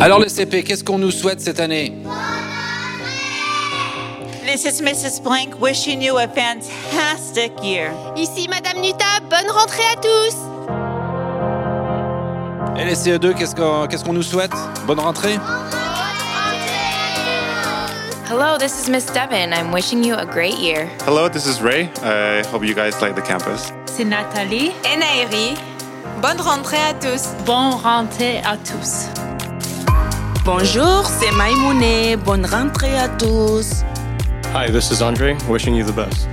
[0.00, 1.92] Alors les CP, qu'est-ce qu'on nous souhaite cette année?
[4.44, 5.22] This is Mrs.
[5.22, 7.92] Blank wishing you a fantastic year.
[8.16, 10.36] Ici Madame Nuta, bonne rentrée à tous
[12.78, 14.52] Et les CE2, qu'est-ce qu'on qu'est-ce qu'on nous souhaite?
[14.86, 15.38] Bonne rentrée
[18.28, 19.52] Hello, this is Miss Devon.
[19.52, 20.88] I'm wishing you a great year.
[21.06, 21.90] Hello, this is Ray.
[22.02, 23.72] I hope you guys like the campus.
[23.86, 24.72] C'est Nathalie.
[24.90, 25.54] Et Nairi.
[26.22, 27.34] Bonne rentrée à tous.
[27.44, 29.08] Bonne rentrée à tous.
[30.44, 32.16] Bonjour, c'est Maïmoune.
[32.24, 33.84] Bonne rentrée à tous.
[34.52, 35.36] Hi, this is Andre.
[35.48, 36.26] Wishing you the best.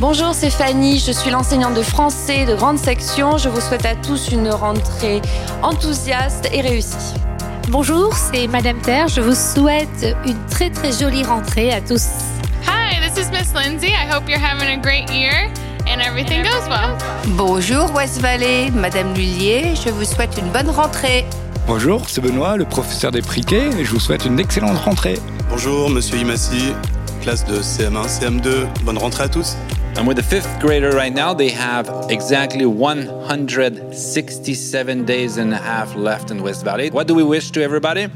[0.00, 0.98] Bonjour, c'est Fanny.
[0.98, 3.38] Je suis l'enseignante de français de grande section.
[3.38, 5.22] Je vous souhaite à tous une rentrée
[5.62, 7.14] enthousiaste et réussie.
[7.68, 9.06] Bonjour, c'est Madame Terre.
[9.06, 12.08] Je vous souhaite une très très jolie rentrée à tous.
[12.66, 13.92] Hi, this is Miss Lindsay.
[13.92, 15.52] I hope you're having a great year
[15.86, 16.98] and everything goes well.
[17.36, 19.76] Bonjour West Valley, Madame Lullier.
[19.76, 21.24] Je vous souhaite une bonne rentrée.
[21.72, 25.14] Bonjour, c'est Benoît, le professeur des Priquets, et je vous souhaite une excellente rentrée.
[25.48, 26.72] Bonjour, Monsieur Imassi,
[27.22, 28.66] classe de CM1, CM2.
[28.82, 29.54] Bonne rentrée à tous.
[29.96, 35.94] And with the fifth grader right now, they have exactly 167 days and a half
[35.94, 36.90] left in West Valley.
[36.90, 38.08] What do we wish to everybody?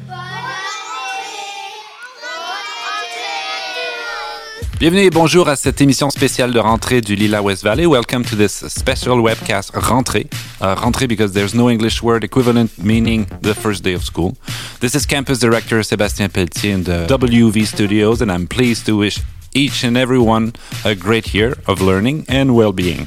[4.79, 7.87] Bienvenue et bonjour à cette émission spéciale de rentrée du Lila West Valley.
[7.87, 10.27] Welcome to this special webcast rentrée.
[10.61, 14.35] Uh, rentrée because there's no English word equivalent meaning the first day of school.
[14.81, 19.21] This is campus director Sébastien Pelletier in the WV studios and I'm pleased to wish
[19.55, 20.53] each and every one
[20.85, 23.07] a great year of learning and well-being.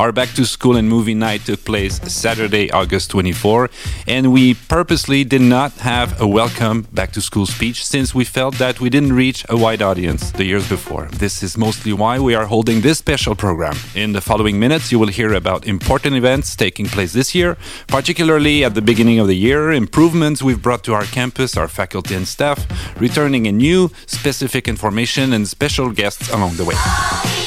[0.00, 3.68] Our back to school and movie night took place Saturday, August 24,
[4.06, 8.54] and we purposely did not have a welcome back to school speech since we felt
[8.54, 11.04] that we didn't reach a wide audience the years before.
[11.12, 13.76] This is mostly why we are holding this special program.
[13.94, 18.64] In the following minutes, you will hear about important events taking place this year, particularly
[18.64, 22.26] at the beginning of the year, improvements we've brought to our campus, our faculty and
[22.26, 22.58] staff,
[22.98, 27.39] returning a new specific information and special guests along the way.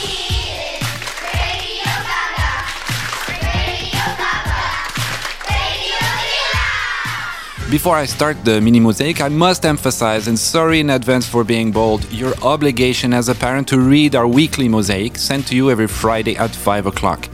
[7.73, 11.71] Before I start the mini mosaic, I must emphasize, and sorry in advance for being
[11.71, 15.87] bold, your obligation as a parent to read our weekly mosaic sent to you every
[15.87, 17.27] Friday at 5 o'clock.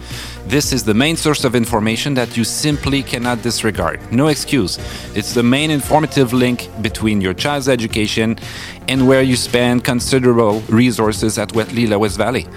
[0.47, 3.99] This is the main source of information that you simply cannot disregard.
[4.13, 4.77] No excuse.
[5.13, 8.39] It's the main informative link between your child's education
[8.87, 12.47] and where you spend considerable resources at Wet Lila West Valley.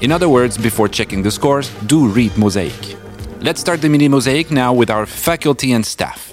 [0.00, 2.96] In other words, before checking the scores, do read Mosaic.
[3.42, 6.32] Let's start the mini mosaic now with our faculty and staff.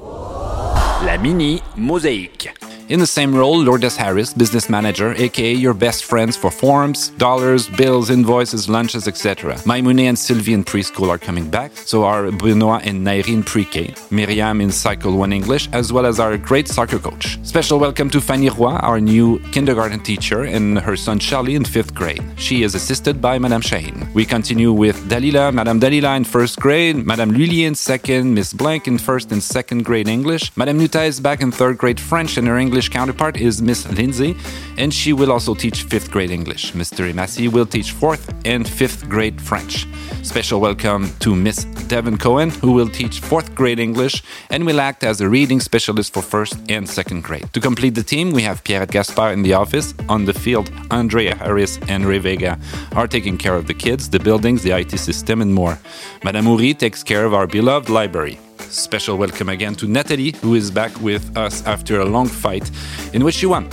[1.06, 2.73] La mini mosaic.
[2.90, 7.70] In the same role, Lourdes Harris, business manager, aka your best friends for forms, dollars,
[7.70, 9.56] bills, invoices, lunches, etc.
[9.66, 13.96] Maimoune and Sylvie in preschool are coming back, so are Benoit and Nairi in pre-K,
[14.12, 17.40] Miriam in Cycle 1 English, as well as our great soccer coach.
[17.44, 21.94] Special welcome to Fanny Roy, our new kindergarten teacher, and her son Charlie in 5th
[21.94, 22.24] grade.
[22.36, 24.10] She is assisted by Madame Shane.
[24.14, 28.90] We continue with Dalila, Madame Dalila in 1st grade, Madame Lully in 2nd, Miss Blank
[28.90, 30.52] in 1st and 2nd grade English.
[30.58, 33.88] Madame Nuta is back in 3rd grade French and her English English counterpart is Miss
[33.92, 34.36] Lindsay,
[34.80, 36.72] and she will also teach 5th grade English.
[36.72, 37.08] Mr.
[37.08, 39.86] Imasi will teach 4th and 5th grade French.
[40.24, 45.04] Special welcome to Miss Devon Cohen, who will teach 4th grade English and will act
[45.04, 47.46] as a reading specialist for 1st and 2nd grade.
[47.54, 49.94] To complete the team, we have Pierre Gaspar in the office.
[50.10, 52.58] On the field, Andrea Harris and Ray Vega
[52.96, 55.78] are taking care of the kids, the buildings, the IT system, and more.
[56.24, 58.40] Madame Uri takes care of our beloved library.
[58.74, 62.72] Special welcome again to Natalie, who is back with us after a long fight
[63.14, 63.70] in which she won.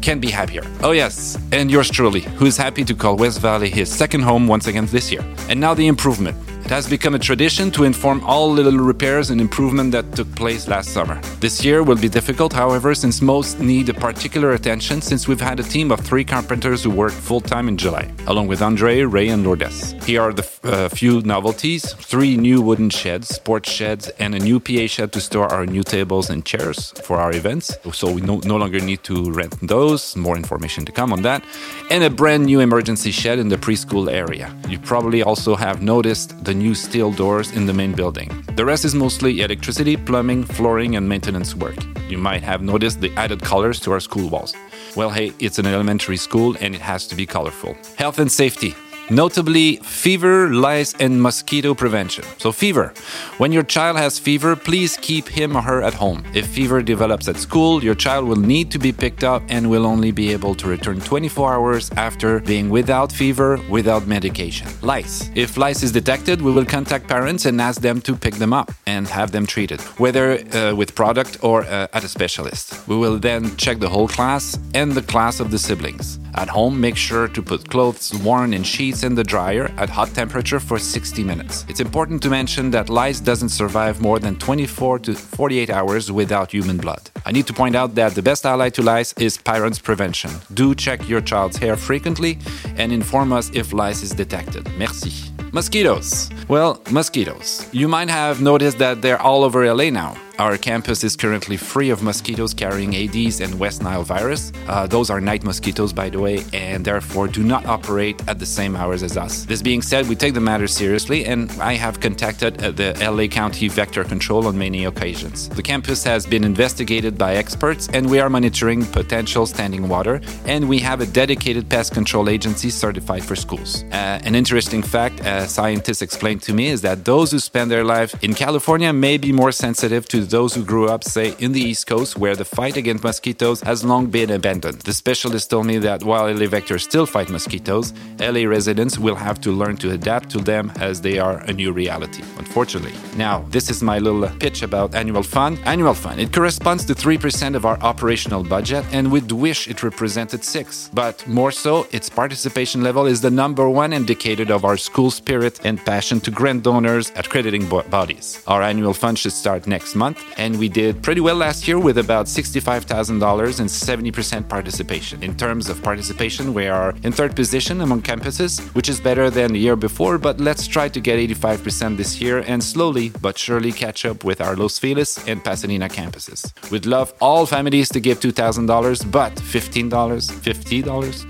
[0.00, 0.62] Can't be happier.
[0.80, 4.46] Oh, yes, and yours truly, who is happy to call West Valley his second home
[4.46, 5.24] once again this year.
[5.48, 6.36] And now the improvement.
[6.64, 10.66] It has become a tradition to inform all little repairs and improvement that took place
[10.66, 11.20] last summer.
[11.38, 15.60] This year will be difficult, however, since most need a particular attention since we've had
[15.60, 19.28] a team of three carpenters who worked full time in July, along with Andre, Ray,
[19.28, 19.92] and Lourdes.
[20.06, 24.58] Here are the uh, few novelties three new wooden sheds, sports sheds, and a new
[24.58, 27.76] PA shed to store our new tables and chairs for our events.
[27.92, 30.16] So we no, no longer need to rent those.
[30.16, 31.44] More information to come on that.
[31.90, 34.54] And a brand new emergency shed in the preschool area.
[34.66, 38.30] You probably also have noticed the new steel doors in the main building.
[38.56, 41.76] The rest is mostly electricity, plumbing, flooring, and maintenance work.
[42.08, 44.54] You might have noticed the added colors to our school walls.
[44.96, 47.76] Well, hey, it's an elementary school and it has to be colorful.
[47.96, 48.74] Health and safety.
[49.10, 52.24] Notably fever, lice, and mosquito prevention.
[52.38, 52.92] So, fever.
[53.38, 56.24] When your child has fever, please keep him or her at home.
[56.34, 59.86] If fever develops at school, your child will need to be picked up and will
[59.86, 64.68] only be able to return 24 hours after being without fever, without medication.
[64.82, 65.30] Lice.
[65.34, 68.72] If lice is detected, we will contact parents and ask them to pick them up
[68.86, 72.86] and have them treated, whether uh, with product or uh, at a specialist.
[72.88, 76.18] We will then check the whole class and the class of the siblings.
[76.36, 80.08] At home, make sure to put clothes worn in sheets in the dryer at hot
[80.08, 81.64] temperature for 60 minutes.
[81.68, 86.50] It's important to mention that lice doesn't survive more than 24 to 48 hours without
[86.50, 87.10] human blood.
[87.24, 90.30] I need to point out that the best ally to lice is parents prevention.
[90.52, 92.38] Do check your child's hair frequently
[92.76, 94.68] and inform us if lice is detected.
[94.76, 95.12] Merci.
[95.52, 96.30] Mosquitoes.
[96.48, 97.68] Well, mosquitoes.
[97.72, 100.16] You might have noticed that they're all over LA now.
[100.36, 104.50] Our campus is currently free of mosquitoes carrying Aedes and West Nile virus.
[104.66, 108.46] Uh, those are night mosquitoes, by the way, and therefore do not operate at the
[108.46, 109.44] same hours as us.
[109.44, 113.28] This being said, we take the matter seriously, and I have contacted uh, the LA
[113.28, 115.48] County Vector Control on many occasions.
[115.50, 120.68] The campus has been investigated by experts, and we are monitoring potential standing water, and
[120.68, 123.84] we have a dedicated pest control agency certified for schools.
[123.92, 127.84] Uh, an interesting fact, a scientist explained to me, is that those who spend their
[127.84, 131.60] life in California may be more sensitive to those who grew up, say, in the
[131.60, 134.80] East Coast, where the fight against mosquitoes has long been abandoned.
[134.82, 139.40] The specialist told me that while LA vectors still fight mosquitoes, LA residents will have
[139.42, 142.94] to learn to adapt to them as they are a new reality, unfortunately.
[143.16, 145.58] Now, this is my little pitch about annual fund.
[145.64, 150.44] Annual fund, it corresponds to 3% of our operational budget, and we'd wish it represented
[150.44, 155.10] 6 But more so, its participation level is the number one indicator of our school
[155.10, 158.42] spirit and passion to grant donors accrediting bodies.
[158.46, 161.78] Our annual fund should start next month month, and we did pretty well last year
[161.78, 165.22] with about $65,000 and 70% participation.
[165.22, 169.52] In terms of participation, we are in third position among campuses, which is better than
[169.52, 173.72] the year before, but let's try to get 85% this year and slowly but surely
[173.72, 176.52] catch up with our Los Feliz and Pasadena campuses.
[176.70, 180.82] We'd love all families to give $2,000, but $15, $50,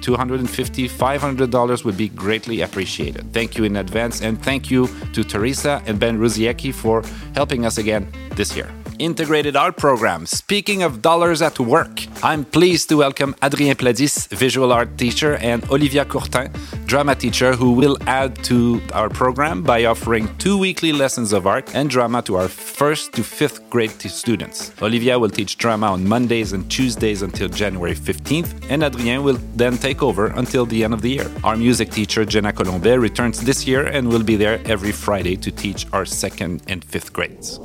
[0.02, 3.32] $250, $500 would be greatly appreciated.
[3.32, 7.02] Thank you in advance, and thank you to Teresa and Ben Ruziecki for
[7.34, 8.06] helping us again
[8.37, 8.74] this year.
[8.99, 10.26] Integrated Art Program.
[10.26, 15.64] Speaking of dollars at work, I'm pleased to welcome Adrien Pladis, visual art teacher, and
[15.70, 16.50] Olivia Courtin,
[16.87, 21.75] drama teacher, who will add to our program by offering two weekly lessons of art
[21.75, 24.73] and drama to our first to fifth grade students.
[24.81, 29.76] Olivia will teach drama on Mondays and Tuesdays until January 15th, and Adrien will then
[29.76, 31.31] take over until the end of the year.
[31.43, 35.50] Our music teacher, Jenna Colombet, returns this year and will be there every Friday to
[35.50, 37.58] teach our second and fifth grades.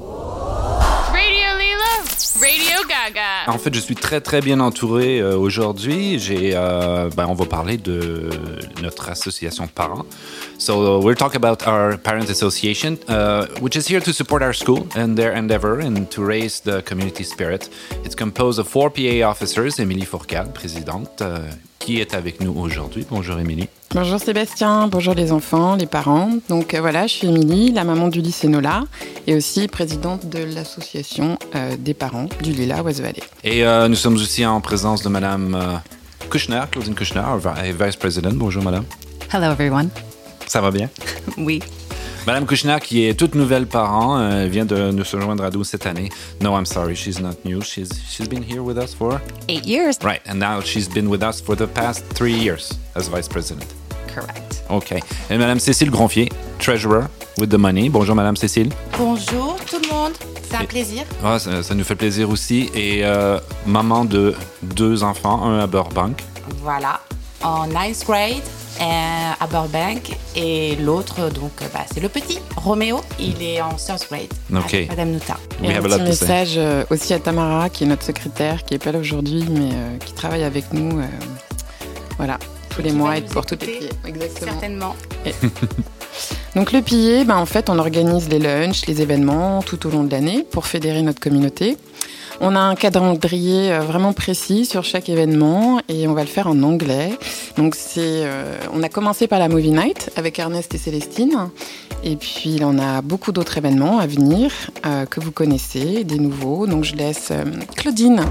[3.48, 6.20] En fait, je suis très très bien entouré euh, aujourd'hui.
[6.20, 8.30] J'ai, euh, ben, on va parler de
[8.82, 10.06] notre association de parents.
[10.58, 14.88] So we'll talk about our parent association, uh, which is here to support our school
[14.96, 17.70] and their endeavor and to raise the community spirit.
[18.06, 19.80] It's composed of four PA officers.
[19.80, 23.06] Émilie Fourcade, présidente, uh, qui est avec nous aujourd'hui.
[23.10, 23.70] Bonjour Émilie.
[23.96, 26.38] Bonjour Sébastien, bonjour les enfants, les parents.
[26.48, 28.84] Donc euh, voilà, je suis Émilie, la maman du lycée Nola
[29.26, 33.24] et aussi présidente de l'association euh, des parents du Lila West Valley.
[33.44, 35.82] Et euh, nous sommes aussi en présence de Madame
[36.30, 37.24] Kushner, Claudine Kushner,
[37.80, 38.34] Vice President.
[38.34, 38.86] Bonjour Madame.
[39.34, 39.90] Hello everyone.
[40.46, 40.90] Ça va bien?
[41.38, 41.60] oui.
[42.28, 45.88] Madame Kushner, qui est toute nouvelle parent, euh, vient de nous rejoindre à nous cette
[45.88, 46.10] année.
[46.42, 47.62] No, I'm sorry, she's not new.
[47.62, 49.98] She's she's been here with us for eight years.
[50.04, 53.66] Right, and now she's been with us for the past three years as vice president.
[54.14, 54.64] Correct.
[54.70, 55.00] Okay.
[55.30, 56.30] Et Madame Cécile Gronfier,
[56.60, 57.06] treasurer
[57.38, 57.90] with the money.
[57.90, 58.70] Bonjour Madame Cécile.
[58.98, 60.14] Bonjour tout le monde.
[60.50, 61.04] C'est un plaisir.
[61.24, 62.70] Ah, ça, ça, nous fait plaisir aussi.
[62.74, 66.24] Et euh, maman de deux enfants, un à Burbank.
[66.62, 67.02] Voilà,
[67.44, 68.42] en ninth grade
[68.82, 74.00] à Burbank et l'autre donc euh, bah, c'est le petit Roméo il est en third
[74.10, 74.78] grade okay.
[74.78, 78.64] avec Madame Nuta et un petit message euh, aussi à Tamara qui est notre secrétaire
[78.64, 81.02] qui est pas là aujourd'hui mais qui travaille avec nous
[82.16, 82.40] voilà
[82.80, 84.96] tous les mois et pour toutes les pieds exactement certainement
[85.26, 85.34] et...
[86.56, 90.04] Donc le pilier, ben, en fait, on organise les lunchs, les événements tout au long
[90.04, 91.78] de l'année pour fédérer notre communauté.
[92.42, 96.48] On a un calendrier euh, vraiment précis sur chaque événement et on va le faire
[96.48, 97.12] en anglais.
[97.58, 101.50] Donc c'est, euh, on a commencé par la Movie Night avec Ernest et Célestine.
[102.04, 104.52] Et puis on a beaucoup d'autres événements à venir
[104.86, 106.66] euh, que vous connaissez, des nouveaux.
[106.66, 107.32] Donc je laisse
[107.76, 108.24] Claudine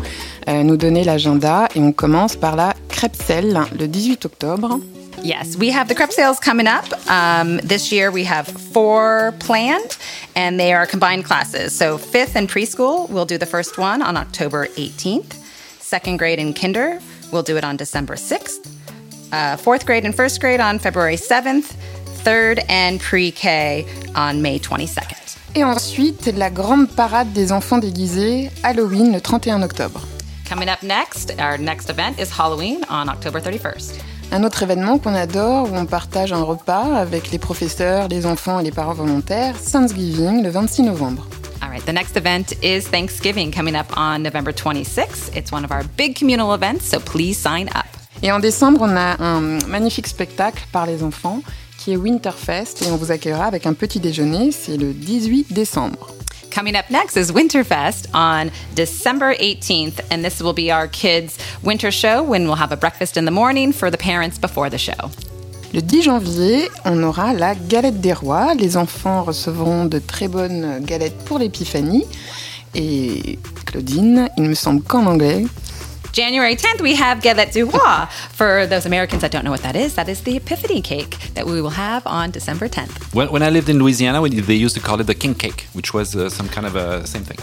[0.48, 4.80] nous donner l'agenda et on commence par la crêpe sel le 18 octobre.
[5.22, 6.84] Yes, we have the crepe sales coming up.
[7.08, 9.96] Um, this year we have four planned,
[10.34, 11.72] and they are combined classes.
[11.72, 15.34] So, fifth and preschool, we'll do the first one on October 18th.
[15.80, 17.00] Second grade and kinder,
[17.32, 18.78] we'll do it on December 6th.
[19.32, 21.74] uh, fourth grade and first grade on February 7th,
[22.24, 25.36] third and pre K on May 22nd.
[25.54, 30.00] Et ensuite, la grande parade des enfants déguisés, Halloween le 31 octobre.
[30.48, 34.00] Coming up next, our next event is Halloween on October 31st.
[34.32, 38.58] Un autre événement qu'on adore où on partage un repas avec les professeurs, les enfants
[38.58, 41.26] et les parents volontaires, Thanksgiving le 26 novembre.
[41.60, 45.36] All right, the next event is Thanksgiving coming up on November 26th.
[45.36, 47.84] It's one of our big communal events, so please sign up.
[48.22, 51.42] Et en décembre, on a un magnifique spectacle par les enfants
[51.76, 56.08] qui est Winterfest et on vous accueillera avec un petit déjeuner, c'est le 18 décembre.
[56.58, 61.92] Coming up next is Winterfest on December 18th, and this will be our kids' winter
[61.92, 65.12] show when we'll have a breakfast in the morning for the parents before the show.
[65.72, 68.54] Le 10 janvier, on aura la galette des rois.
[68.54, 72.06] Les enfants recevront de très bonnes galettes pour l'épiphanie.
[72.74, 75.46] Et Claudine, il me semble qu'en anglais,
[76.12, 78.06] January 10th, we have Galette du Roi.
[78.32, 81.46] For those Americans that don't know what that is, that is the Epiphany cake that
[81.46, 83.14] we will have on December 10th.
[83.14, 85.68] When, when I lived in Louisiana, we- they used to call it the king cake,
[85.74, 87.38] which was uh, some kind of a same thing.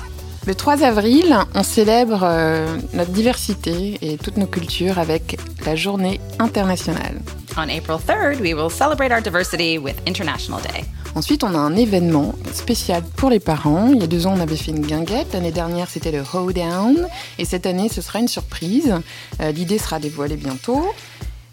[0.48, 6.19] Le 3 avril, on célèbre euh, notre diversité et toutes nos cultures avec la journée
[6.39, 7.19] internationale.
[7.57, 10.86] On April 3rd, we will celebrate our diversity with International Day.
[11.15, 13.88] Ensuite, on a un événement spécial pour les parents.
[13.93, 15.31] Il y a deux ans, on avait fait une guinguette.
[15.31, 17.07] L'année dernière, c'était le Hoedown.
[17.39, 18.93] Et cette année, ce sera une surprise.
[19.41, 20.86] Euh, L'idée sera dévoilée bientôt.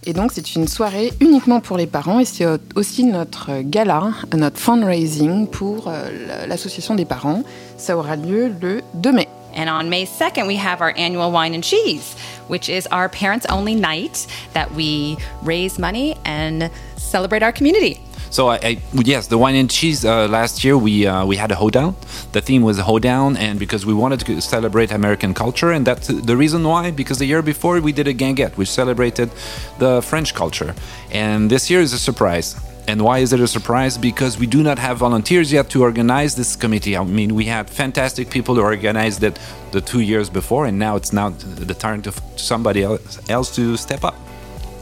[0.05, 2.19] Et donc, c'est une soirée uniquement pour les parents.
[2.19, 7.45] Et c'est aussi notre gala, notre fundraising pour euh, l'association des parents.
[7.77, 9.29] Ça aura lieu le 2 mai.
[9.55, 12.17] And on May 2nd, we have our annual wine and cheese,
[12.49, 18.01] which is our parents only night that we raise money and celebrate our community.
[18.33, 20.07] So I, I yes, the wine and cheese.
[20.07, 21.95] Uh, last year we uh, we had a hoedown.
[22.33, 26.09] The theme was a hoedown, and because we wanted to celebrate American culture, and that's
[26.09, 26.93] the reason why.
[26.93, 29.31] Because the year before we did a guinguette, which celebrated
[29.79, 30.75] the French culture,
[31.11, 32.57] and this year is a surprise.
[32.89, 33.99] And why is it a surprise?
[33.99, 36.97] Because we do not have volunteers yet to organize this committee.
[36.97, 39.39] I mean, we had fantastic people who organized it
[39.73, 44.05] the two years before, and now it's now the turn to somebody else to step
[44.05, 44.17] up.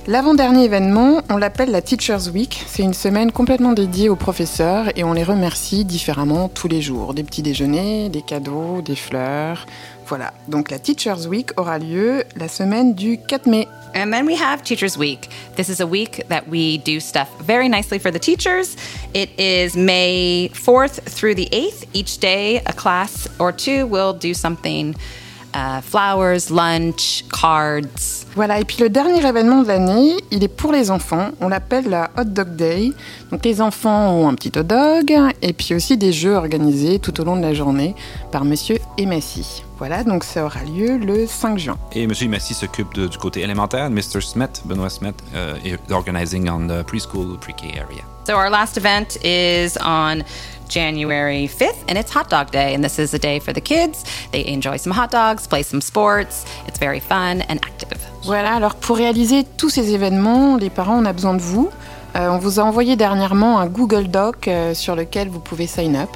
[0.06, 2.64] L'avant-dernier événement, on l'appelle la Teachers Week.
[2.66, 7.12] C'est une semaine complètement dédiée aux professeurs et on les remercie différemment tous les jours.
[7.12, 9.66] Des petits déjeuners, des cadeaux, des fleurs.
[10.06, 10.32] Voilà.
[10.48, 13.68] Donc la Teachers Week aura lieu la semaine du 4 mai.
[13.94, 15.28] And then we have Teachers Week.
[15.56, 18.76] This is a week that we do stuff very nicely for the teachers.
[19.14, 21.86] It is May 4th through the 8th.
[21.92, 24.96] Each day, a class or two will do something
[25.54, 28.24] uh, flowers, lunch, cards.
[28.34, 31.30] Voilà, et puis le dernier événement de l'année, il est pour les enfants.
[31.40, 32.92] On l'appelle la Hot Dog Day.
[33.30, 37.20] Donc les enfants ont un petit hot dog et puis aussi des jeux organisés tout
[37.20, 37.94] au long de la journée
[38.32, 39.62] par Monsieur Emassi.
[39.78, 41.78] Voilà, donc ça aura lieu le 5 juin.
[41.92, 42.12] Et M.
[42.28, 43.88] Massy s'occupe du côté élémentaire.
[43.88, 44.20] Mr.
[44.20, 48.04] Smith, Benoît Smith, uh, is organizing on the preschool, pre-K area.
[48.26, 50.22] So our last event is on
[50.70, 52.74] January 5th, and it's Hot Dog Day.
[52.74, 54.04] And this is a day for the kids.
[54.32, 56.46] They enjoy some hot dogs, play some sports.
[56.66, 57.98] It's very fun and active.
[58.22, 61.70] Voilà, alors pour réaliser tous ces événements, les parents, on a besoin de vous.
[62.16, 65.96] Euh, on vous a envoyé dernièrement un Google Doc euh, sur lequel vous pouvez sign
[65.96, 66.10] up.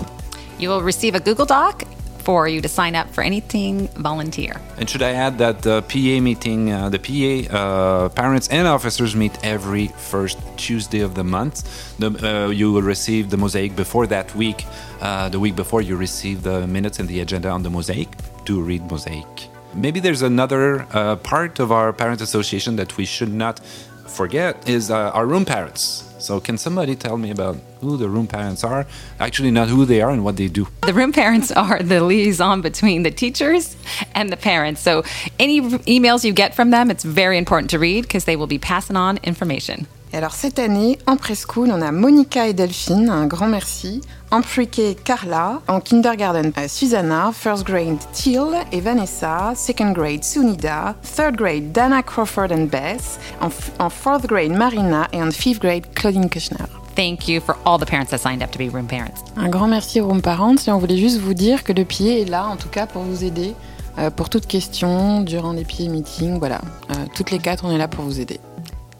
[0.61, 1.85] You will receive a Google Doc
[2.25, 4.61] for you to sign up for anything volunteer.
[4.79, 9.15] And should I add that the PA meeting, uh, the PA uh, parents and officers
[9.15, 11.57] meet every first Tuesday of the month.
[11.99, 14.65] The, uh, you will receive the mosaic before that week.
[15.01, 18.09] Uh, the week before, you receive the minutes and the agenda on the mosaic
[18.45, 19.49] Do read mosaic.
[19.75, 23.61] Maybe there's another uh, part of our parent association that we should not
[24.07, 26.14] forget is uh, our room parents.
[26.25, 28.87] So can somebody tell me about who the room parents are?
[29.21, 30.67] Actually, not who they are and what they do.
[30.87, 33.77] The room parents are the liaison between the teachers
[34.15, 34.81] and the parents.
[34.81, 35.03] So
[35.39, 38.59] any emails you get from them, it's very important to read because they will be
[38.59, 39.87] passing on information.
[40.15, 44.01] Et alors cette année, en preschool, on a Monica et Delphine, un grand merci.
[44.35, 45.61] En pre-K, Carla.
[45.69, 47.31] En kindergarten, Susanna.
[47.33, 49.53] First grade, Teal et Vanessa.
[49.55, 50.97] Second grade, Sunida.
[51.05, 53.21] Third grade, Dana Crawford and Beth.
[53.41, 55.07] En, en fourth grade, Marina.
[55.13, 56.67] Et en fifth grade, Claudine Kushner.
[56.97, 59.23] Thank you for all the parents that signed up to be room parents.
[59.37, 62.23] Un grand merci aux Room Parents et on voulait juste vous dire que le pied
[62.23, 63.55] est là, en tout cas, pour vous aider.
[63.99, 66.61] euh, pour toute question, durant les pieds meetings, voilà.
[66.91, 68.41] Euh, toutes les quatre, on est là pour vous aider.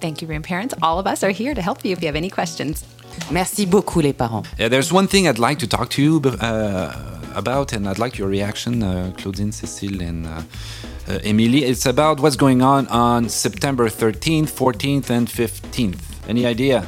[0.01, 0.75] Thank you, room parents.
[0.81, 2.85] All of us are here to help you if you have any questions.
[3.31, 4.43] Merci beaucoup les parents.
[4.59, 6.93] Yeah, there's one thing I'd like to talk to you uh,
[7.35, 10.43] about, and I'd like your reaction, uh, Claudine, Cécile, and uh,
[11.09, 11.65] uh, Emily.
[11.65, 15.99] It's about what's going on on September 13th, 14th, and 15th.
[16.29, 16.85] Any idea?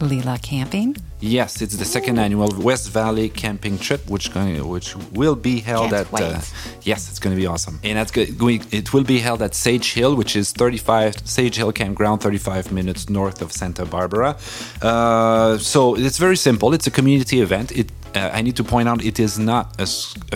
[0.00, 0.96] Lila camping?
[1.20, 5.90] Yes, it's the second annual West Valley camping trip, which going, which will be held
[5.90, 6.22] Can't at.
[6.22, 6.40] Uh,
[6.82, 8.38] yes, it's going to be awesome, and that's good.
[8.40, 12.70] we- It will be held at Sage Hill, which is 35 Sage Hill Campground, 35
[12.70, 14.36] minutes north of Santa Barbara.
[14.82, 16.74] Uh, so it's very simple.
[16.74, 17.72] It's a community event.
[17.72, 19.86] It uh, I need to point out it is not a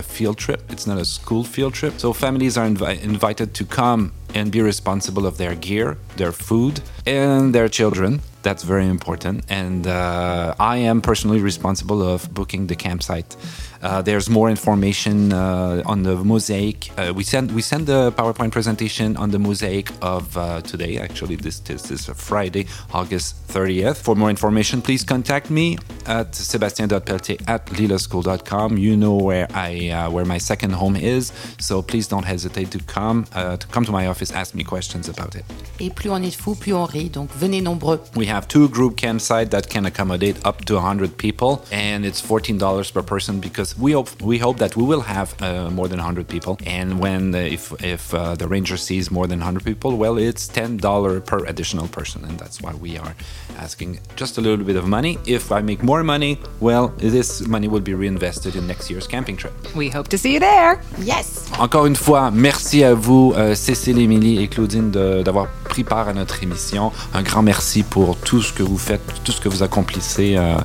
[0.02, 0.60] field trip.
[0.70, 1.94] It's not a school field trip.
[1.99, 6.80] So families are invi- invited to come and be responsible of their gear, their food,
[7.07, 8.21] and their children.
[8.42, 9.45] That's very important.
[9.50, 13.37] And uh, I am personally responsible of booking the campsite.
[13.83, 16.90] Uh, there's more information uh, on the mosaic.
[16.99, 20.99] Uh, we send we send the PowerPoint presentation on the mosaic of uh, today.
[20.99, 23.97] Actually, this, this is Friday, August 30th.
[23.97, 28.76] For more information, please contact me at sebastien.pelletier at lilaschool.com.
[28.76, 32.80] You know where I uh, where my second home is, so please don't hesitate to
[32.80, 35.45] come to come to my office, ask me questions about it.
[35.78, 37.11] Et plus on est de fous, plus on rit.
[37.12, 38.00] Donc venez nombreux.
[38.16, 42.92] We have two group campsites that can accommodate up to 100 people, and it's $14
[42.92, 46.26] per person because we hope we hope that we will have uh, more than 100
[46.28, 46.59] people.
[46.66, 50.49] And when uh, if if uh, the ranger sees more than 100 people, well, it's
[50.49, 53.14] $10 per additional person, and that's why we are
[53.59, 55.18] asking just a little bit of money.
[55.26, 59.37] If I make more money, well, this money will be reinvested in next year's camping
[59.37, 59.52] trip.
[59.75, 60.80] We hope to see you there.
[60.99, 61.50] Yes.
[61.59, 66.12] Encore une fois, merci à vous, euh, Cécile, Émilie et Claudine, d'avoir pris part à
[66.12, 66.93] notre émission.
[67.15, 70.57] Un grand merci pour tout ce que vous faites, tout ce que vous accomplissez euh,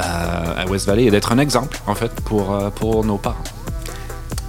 [0.00, 3.44] euh, à West Valley et d'être un exemple, en fait, pour, euh, pour nos parents.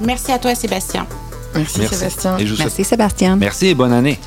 [0.01, 1.05] Merci à toi, Sébastien.
[1.55, 2.37] Merci, Sébastien.
[2.37, 3.35] Et je vous souhaite- Merci Sébastien.
[3.35, 4.17] Merci et bonne année.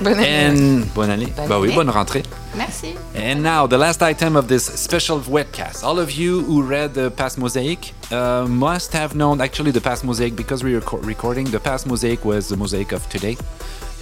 [0.00, 0.48] Bonne année.
[0.48, 1.28] And- bonne année.
[1.36, 1.76] Bonne bah oui, année.
[1.76, 2.24] bonne rentrée.
[2.56, 2.94] Merci.
[3.16, 5.84] And now, the last item of this special webcast.
[5.84, 10.02] All of you who read the past mosaic uh, must have known, actually, the past
[10.02, 13.36] mosaic, because we are reco- recording, the past mosaic was the mosaic of today.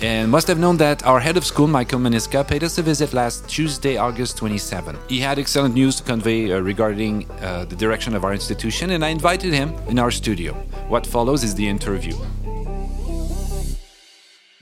[0.03, 3.13] And must have known that our head of school, Michael Maniska, paid us a visit
[3.13, 4.97] last Tuesday, August 27.
[5.09, 9.05] He had excellent news to convey uh, regarding uh, the direction of our institution, and
[9.05, 10.55] I invited him in our studio.
[10.89, 12.15] What follows is the interview.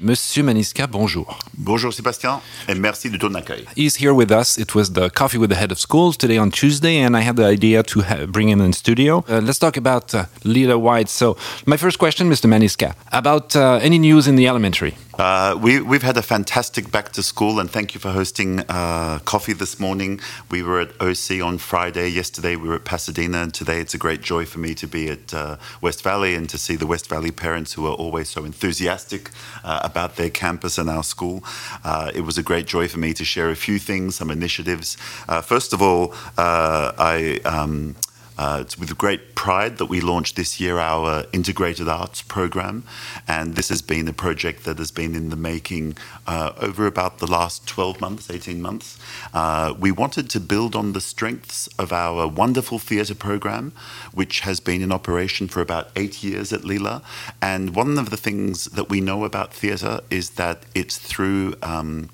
[0.01, 1.37] Monsieur Maniska, bonjour.
[1.57, 3.65] Bonjour Sébastien et merci de ton accueil.
[3.77, 4.57] He's here with us.
[4.57, 7.35] It was the coffee with the head of schools today on Tuesday, and I had
[7.35, 9.25] the idea to ha- bring him in studio.
[9.29, 11.09] Uh, let's talk about uh, Lila White.
[11.09, 12.49] So, my first question, Mr.
[12.49, 14.95] Maniska, about uh, any news in the elementary.
[15.19, 19.19] Uh, we, we've had a fantastic back to school, and thank you for hosting uh,
[19.25, 20.21] coffee this morning.
[20.49, 22.09] We were at OC on Friday.
[22.09, 25.09] Yesterday we were at Pasadena, and today it's a great joy for me to be
[25.09, 28.45] at uh, West Valley and to see the West Valley parents who are always so
[28.45, 29.31] enthusiastic
[29.65, 31.43] uh, about their campus and our school.
[31.83, 34.97] Uh, it was a great joy for me to share a few things, some initiatives.
[35.29, 37.41] Uh, first of all, I.
[37.45, 37.97] Um,
[38.39, 42.85] uh, it's with great pride that we launched this year our integrated arts program,
[43.27, 45.97] and this has been a project that has been in the making
[46.27, 48.99] uh, over about the last 12 months, 18 months.
[49.35, 53.73] Uh, we wanted to build on the strengths of our wonderful theatre program,
[54.13, 57.03] which has been in operation for about eight years at Lila.
[57.43, 62.11] And one of the things that we know about theatre is that it's through um,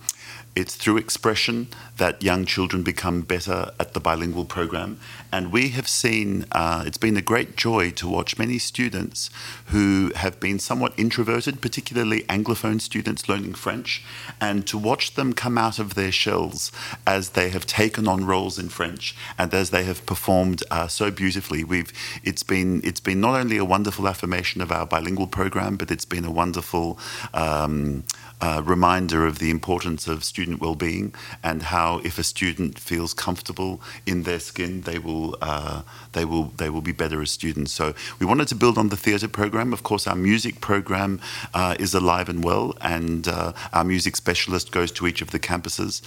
[0.57, 5.01] it's through expression that young children become better at the bilingual program.
[5.35, 9.31] And we have seen, uh, it's been a great joy to watch many students
[9.67, 14.05] who have been somewhat introverted, particularly Anglophone students learning French,
[14.41, 16.71] and to watch them come out of their shells
[17.05, 21.11] as they have taken on roles in French and as they have performed uh, so
[21.11, 21.65] beautifully.
[21.65, 21.93] We've,
[22.23, 26.05] it's, been, it's been not only a wonderful affirmation of our bilingual program, but it's
[26.05, 26.97] been a wonderful
[27.33, 28.05] um,
[28.41, 33.81] uh, reminder of the importance of student well-being and how if a student feels comfortable
[34.07, 35.83] in their skin, they will uh,
[36.17, 37.73] they will they will be better as students.
[37.73, 37.87] So
[38.21, 39.69] we wanted to build on the theatre program.
[39.73, 41.13] Of course, our music program
[41.61, 45.41] uh, is alive and well, and uh, our music specialist goes to each of the
[45.51, 46.03] campuses.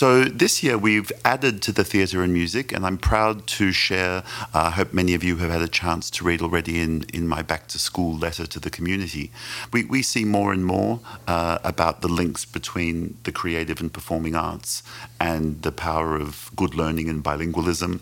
[0.00, 0.08] So
[0.42, 4.16] this year we've added to the theatre and music, and I'm proud to share.
[4.54, 7.24] uh, I hope many of you have had a chance to read already in in
[7.34, 9.24] my back to school letter to the community.
[9.72, 10.92] We we see more and more
[11.34, 12.94] uh, about the links between
[13.26, 14.82] the creative and performing arts
[15.18, 17.92] and the power of good learning and bilingualism.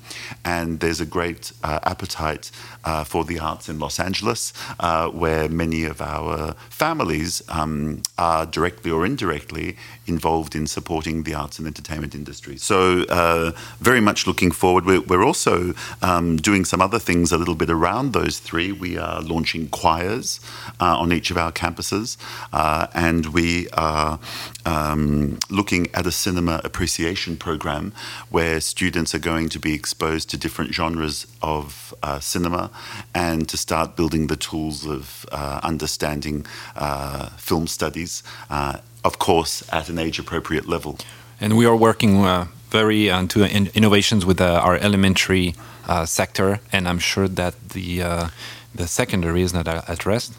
[0.44, 2.50] And there's a great uh, appetite
[2.84, 8.46] uh, for the arts in Los Angeles, uh, where many of our families um, are
[8.46, 12.56] directly or indirectly involved in supporting the arts and entertainment industry.
[12.56, 14.84] So, uh, very much looking forward.
[14.84, 18.72] We're, we're also um, doing some other things a little bit around those three.
[18.72, 20.40] We are launching choirs
[20.80, 22.16] uh, on each of our campuses,
[22.52, 24.20] uh, and we are
[24.64, 27.92] um, looking at a cinema appreciation program
[28.30, 31.66] where students are going to be exposed to different genres of
[32.02, 32.70] uh, cinema
[33.14, 38.22] and to start building the tools of uh, understanding uh, film studies,
[38.56, 38.74] uh,
[39.08, 40.92] of course, at an age appropriate level.
[41.40, 45.54] And we are working uh, very into in innovations with uh, our elementary
[45.88, 48.28] uh, sector, and I'm sure that the uh,
[48.74, 50.32] the secondary is not at rest.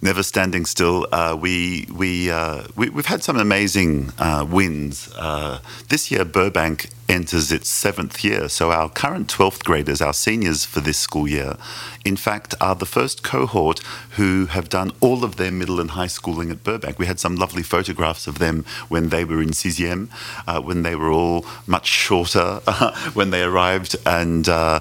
[0.00, 1.08] Never standing still.
[1.10, 5.12] Uh, we, we, uh, we, have had some amazing uh, wins.
[5.16, 5.58] Uh,
[5.88, 8.48] this year, Burbank enters its seventh year.
[8.48, 11.56] So, our current 12th graders, our seniors for this school year,
[12.04, 13.80] in fact, are the first cohort
[14.10, 17.00] who have done all of their middle and high schooling at Burbank.
[17.00, 20.10] We had some lovely photographs of them when they were in sixième,
[20.46, 22.60] uh, when they were all much shorter
[23.14, 24.78] when they arrived, and uh,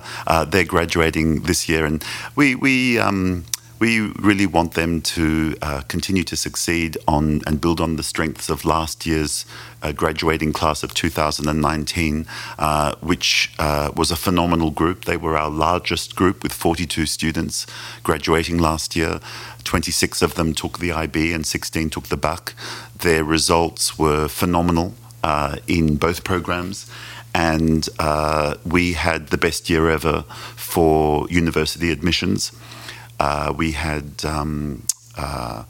[0.47, 1.85] they're graduating this year.
[1.85, 2.03] And
[2.35, 3.45] we, we, um,
[3.79, 8.49] we really want them to uh, continue to succeed on and build on the strengths
[8.49, 9.45] of last year's
[9.83, 12.25] uh, graduating class of 2019,
[12.57, 15.05] uh, which uh, was a phenomenal group.
[15.05, 17.67] They were our largest group with 42 students
[18.03, 19.19] graduating last year.
[19.63, 22.53] 26 of them took the IB and 16 took the BAC.
[22.97, 26.89] Their results were phenomenal uh, in both programs
[27.35, 30.23] and uh, we had the best year ever
[30.55, 32.51] for university admissions.
[33.19, 34.83] Uh, we had um,
[35.17, 35.63] uh,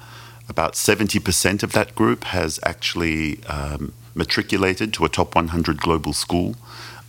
[0.50, 6.56] about 70% of that group has actually um, matriculated to a top 100 global school.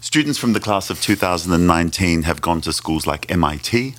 [0.00, 3.94] Students from the class of 2019 have gone to schools like MIT.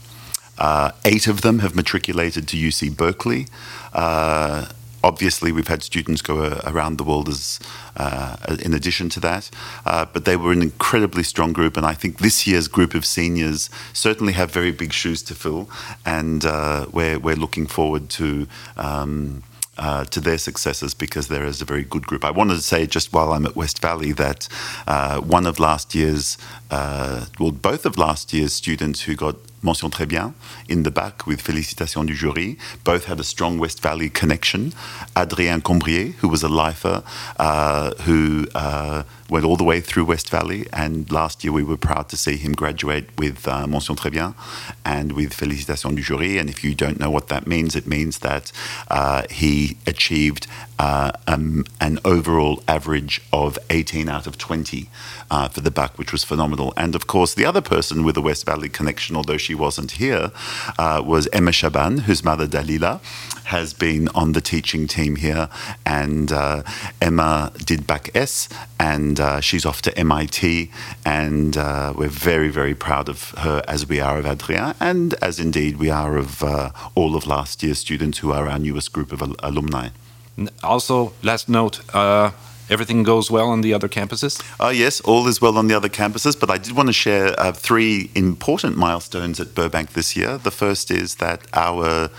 [0.57, 3.47] Uh, eight of them have matriculated to UC Berkeley.
[3.93, 4.67] Uh,
[5.03, 7.59] obviously, we've had students go uh, around the world as
[7.97, 9.49] uh, in addition to that.
[9.85, 13.05] Uh, but they were an incredibly strong group, and I think this year's group of
[13.05, 15.69] seniors certainly have very big shoes to fill,
[16.05, 18.47] and uh, we're, we're looking forward to.
[18.77, 19.43] Um,
[19.79, 22.25] uh, to their successes because there is a very good group.
[22.25, 24.49] I wanted to say just while I'm at West Valley that
[24.87, 26.37] uh, one of last year's,
[26.69, 30.33] uh, well, both of last year's students who got mention très bien
[30.67, 32.57] in the bac with félicitations du jury.
[32.83, 34.73] Both had a strong West Valley connection.
[35.15, 37.03] Adrien Combrier, who was a lifer,
[37.37, 41.77] uh, who uh, went all the way through West Valley, and last year we were
[41.77, 44.33] proud to see him graduate with uh, mention très bien
[44.85, 46.37] and with félicitations du jury.
[46.37, 48.51] And if you don't know what that means, it means that
[48.89, 50.47] uh, he achieved
[50.79, 54.89] uh, um, an overall average of 18 out of 20
[55.29, 56.73] uh, for the bac, which was phenomenal.
[56.77, 60.31] And of course, the other person with a West Valley connection, although she wasn't here,
[60.77, 62.99] uh, was Emma Shaban, whose mother Dalila
[63.45, 65.49] has been on the teaching team here.
[65.85, 66.63] And uh,
[67.01, 68.47] Emma did bac S,
[68.79, 70.71] and uh, she's off to MIT.
[71.05, 75.39] And uh, we're very, very proud of her, as we are of Adrien, and as
[75.39, 76.43] indeed we are of
[76.95, 79.89] all of last year's students who are our newest group of al alumni.
[80.63, 81.81] Also, last note.
[82.69, 84.41] Everything goes well on the other campuses?
[84.59, 87.39] Uh, yes, all is well on the other campuses, but I did want to share
[87.39, 90.37] uh, three important milestones at Burbank this year.
[90.37, 92.09] The first is that our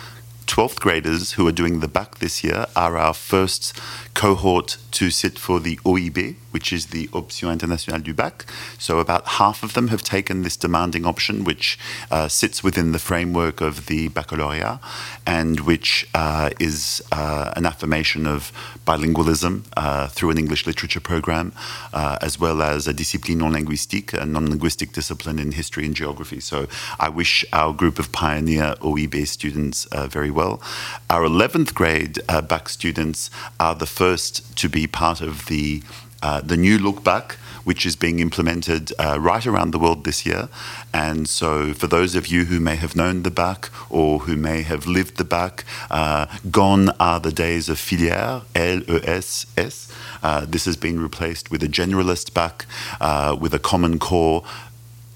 [0.51, 3.79] 12th graders who are doing the bac this year are our first
[4.15, 8.47] cohort to sit for the OIB, which is the Option Internationale du Bac.
[8.79, 11.79] So about half of them have taken this demanding option, which
[12.11, 14.79] uh, sits within the framework of the baccalaureate
[15.27, 18.53] and which uh, is uh, an affirmation of
[18.87, 21.53] bilingualism uh, through an English literature program,
[21.93, 25.95] uh, as well as a discipline non linguistique, a non linguistic discipline in history and
[25.95, 26.41] geography.
[26.41, 26.67] So
[26.99, 30.61] I wish our group of pioneer OIB students uh, very well.
[31.09, 35.83] Our 11th grade bac students are the first to be part of the
[36.23, 40.25] uh, the new look bac, which is being implemented uh, right around the world this
[40.25, 40.49] year.
[40.93, 44.63] And so, for those of you who may have known the bac or who may
[44.63, 49.93] have lived the bac, uh, gone are the days of filière, L E S S.
[50.23, 52.67] Uh, this has been replaced with a generalist bac,
[53.01, 54.43] uh, with a common core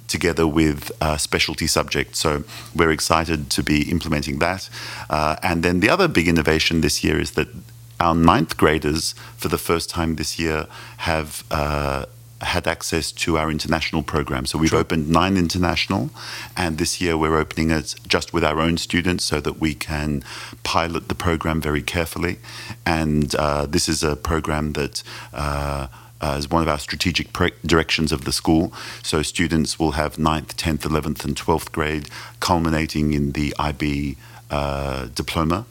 [0.07, 2.19] together with uh, specialty subjects.
[2.21, 4.69] So we're excited to be implementing that.
[5.11, 7.49] Uh, and then the other big innovation this year is that
[8.01, 10.67] our ninth graders, for the first time this year,
[10.99, 12.07] have uh,
[12.41, 14.47] had access to our international program.
[14.47, 14.81] So we've sure.
[14.81, 16.11] opened nine international,
[16.57, 20.23] and this year we're opening it just with our own students so that we can
[20.63, 22.39] pilot the program very carefully.
[22.85, 25.03] And uh, this is a program that
[25.33, 25.89] uh,
[26.21, 27.33] uh, is one of our strategic
[27.65, 28.73] directions of the school.
[29.03, 32.09] So students will have 9th, 10th, 11th, and 12th grade,
[32.41, 34.17] culminating in the IB
[34.51, 35.67] uh, diploma.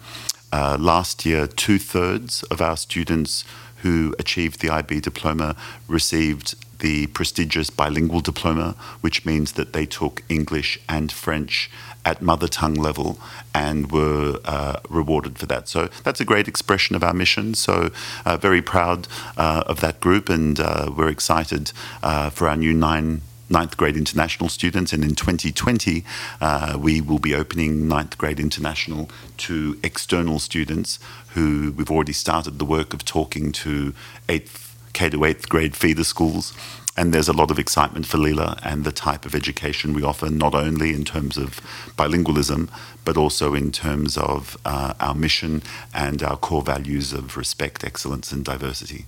[0.54, 3.44] Uh, last year, two thirds of our students
[3.78, 5.56] who achieved the IB diploma
[5.88, 11.72] received the prestigious bilingual diploma, which means that they took English and French
[12.06, 13.18] at mother tongue level
[13.56, 15.68] and were uh, rewarded for that.
[15.68, 17.56] So that's a great expression of our mission.
[17.56, 17.90] So,
[18.24, 21.72] uh, very proud uh, of that group, and uh, we're excited
[22.04, 24.94] uh, for our new nine ninth grade international students.
[24.94, 26.04] And in 2020,
[26.42, 32.60] uh, we will be opening ninth grade international to external students who we've already started
[32.60, 33.94] the work of talking to
[34.30, 36.54] eighth K to 8th grade feeder schools.
[36.96, 40.30] And there's a lot of excitement for Lila and the type of education we offer,
[40.30, 41.60] not only in terms of
[41.98, 42.70] bilingualism,
[43.04, 48.32] but also in terms of uh, our mission and our core values of respect, excellence,
[48.32, 49.06] and diversity.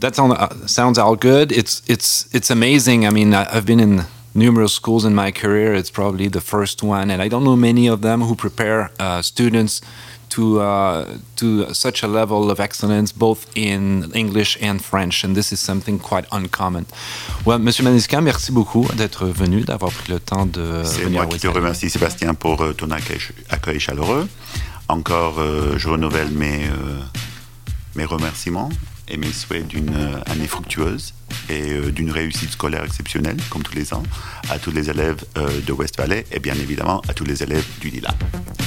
[0.00, 1.52] That sound, uh, sounds all good.
[1.52, 3.06] It's it's it's amazing.
[3.06, 5.74] I mean, I, I've been in numerous schools in my career.
[5.74, 9.22] It's probably the first one, and I don't know many of them who prepare uh,
[9.22, 9.80] students
[10.30, 11.04] to uh,
[11.36, 15.98] to such a level of excellence, both in English and French, and this is something
[15.98, 16.86] quite uncommon.
[17.44, 21.38] Well, Monsieur Maniska, merci beaucoup d'être venu, d'avoir pris le temps de C'est moi qui
[21.38, 23.20] te remercie, Sébastien, pour euh, ton accueil,
[23.50, 24.28] accueil chaleureux.
[24.88, 27.00] Encore, euh, je renouvelle mes, euh,
[27.96, 28.68] mes remerciements
[29.08, 31.14] et mes souhaits d'une euh, année fructueuse
[31.48, 34.02] et euh, d'une réussite scolaire exceptionnelle, comme tous les ans,
[34.50, 37.64] à tous les élèves euh, de West Valley et bien évidemment à tous les élèves
[37.80, 38.10] du Lila.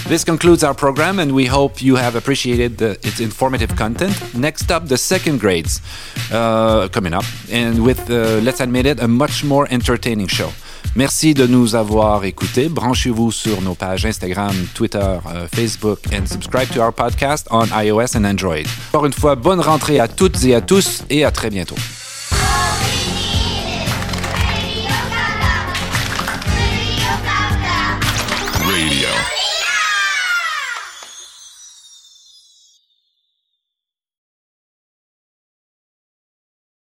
[0.08, 4.12] This concludes our program, and we hope you have appreciated the, its informative content.
[4.34, 5.82] Next up, the second grades
[6.32, 10.52] uh, coming up, and with, uh, let's admit it, a much more entertaining show.
[10.96, 12.68] Merci de nous avoir écoutés.
[12.68, 18.16] Branchez-vous sur nos pages Instagram, Twitter, uh, Facebook, and subscribe to our podcast on iOS
[18.16, 18.66] and Android.
[18.92, 21.76] Encore une fois, bonne rentrée à toutes et à tous, et à très bientôt.